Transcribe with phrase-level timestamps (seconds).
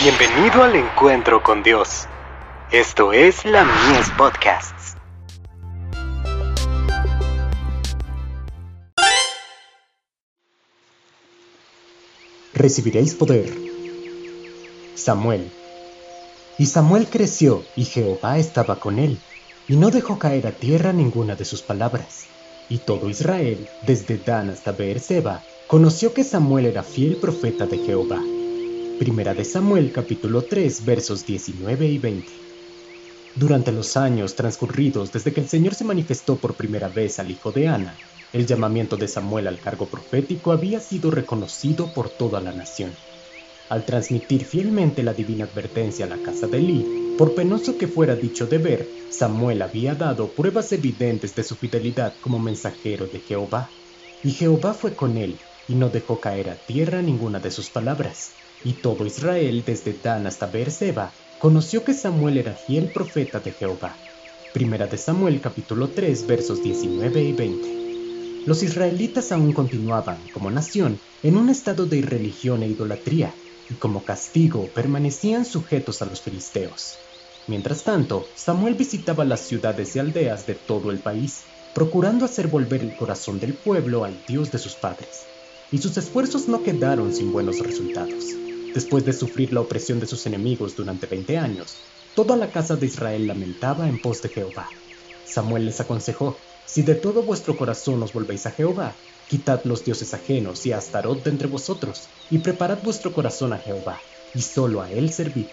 [0.00, 2.06] Bienvenido al encuentro con Dios.
[2.70, 4.94] Esto es la Mies Podcasts.
[12.54, 13.52] Recibiréis poder.
[14.94, 15.50] Samuel.
[16.58, 19.18] Y Samuel creció, y Jehová estaba con él,
[19.66, 22.26] y no dejó caer a tierra ninguna de sus palabras.
[22.68, 28.20] Y todo Israel, desde Dan hasta Beerseba, conoció que Samuel era fiel profeta de Jehová.
[28.98, 32.32] Primera de Samuel capítulo 3 versos 19 y 20.
[33.36, 37.52] Durante los años transcurridos desde que el Señor se manifestó por primera vez al hijo
[37.52, 37.96] de Ana,
[38.32, 42.90] el llamamiento de Samuel al cargo profético había sido reconocido por toda la nación.
[43.68, 48.16] Al transmitir fielmente la divina advertencia a la casa de Eli, por penoso que fuera
[48.16, 53.70] dicho de ver, Samuel había dado pruebas evidentes de su fidelidad como mensajero de Jehová.
[54.24, 55.38] Y Jehová fue con él,
[55.68, 58.32] y no dejó caer a tierra ninguna de sus palabras.
[58.64, 63.96] Y todo Israel, desde Dan hasta Beerseba, conoció que Samuel era fiel profeta de Jehová.
[64.52, 68.44] Primera de Samuel capítulo 3 versos 19 y 20.
[68.46, 73.36] Los israelitas aún continuaban, como nación, en un estado de irreligión e idolatría,
[73.70, 76.98] y como castigo permanecían sujetos a los filisteos.
[77.46, 82.82] Mientras tanto, Samuel visitaba las ciudades y aldeas de todo el país, procurando hacer volver
[82.82, 85.26] el corazón del pueblo al Dios de sus padres.
[85.70, 88.47] Y sus esfuerzos no quedaron sin buenos resultados.
[88.78, 91.82] Después de sufrir la opresión de sus enemigos durante 20 años,
[92.14, 94.70] toda la casa de Israel lamentaba en pos de Jehová.
[95.24, 98.94] Samuel les aconsejó, si de todo vuestro corazón os volvéis a Jehová,
[99.26, 103.58] quitad los dioses ajenos y a Astarot de entre vosotros, y preparad vuestro corazón a
[103.58, 104.00] Jehová,
[104.32, 105.48] y solo a él servid.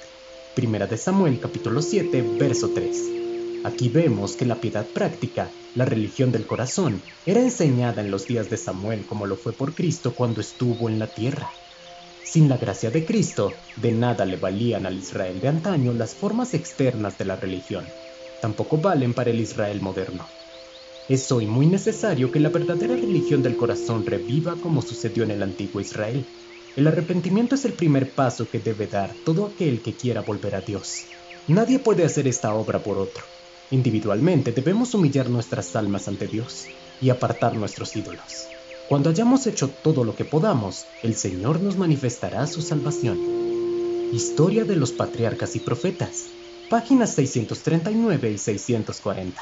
[0.54, 2.96] Primera de Samuel capítulo 7, verso 3.
[3.64, 8.52] Aquí vemos que la piedad práctica, la religión del corazón, era enseñada en los días
[8.52, 11.52] de Samuel como lo fue por Cristo cuando estuvo en la tierra.
[12.26, 16.56] Sin la gracia de Cristo, de nada le valían al Israel de antaño las formas
[16.56, 17.86] externas de la religión.
[18.42, 20.28] Tampoco valen para el Israel moderno.
[21.08, 25.44] Es hoy muy necesario que la verdadera religión del corazón reviva como sucedió en el
[25.44, 26.28] antiguo Israel.
[26.76, 30.62] El arrepentimiento es el primer paso que debe dar todo aquel que quiera volver a
[30.62, 31.06] Dios.
[31.48, 33.24] Nadie puede hacer esta obra por otro.
[33.70, 36.68] Individualmente debemos humillar nuestras almas ante Dios
[37.00, 38.55] y apartar nuestros ídolos.
[38.88, 43.18] Cuando hayamos hecho todo lo que podamos, el Señor nos manifestará su salvación.
[44.14, 46.28] Historia de los Patriarcas y Profetas,
[46.70, 49.42] páginas 639 y 640.